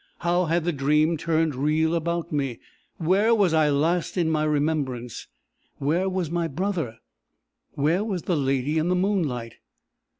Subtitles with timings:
[0.21, 2.59] How had the dream turned real about me?
[2.97, 5.27] Where was I last in my remembrance?
[5.77, 6.97] Where was my brother?
[7.73, 9.57] Where was the lady in the moonlight?